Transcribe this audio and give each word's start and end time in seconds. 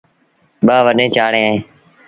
ٻآ 0.65 0.77
وڏيݩ 0.85 1.13
چآڙيٚن 1.15 1.45
اوهيݩ۔ 1.47 1.61